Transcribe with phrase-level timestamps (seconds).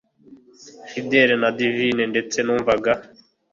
[0.89, 2.93] fidele na divine ndetse numvaga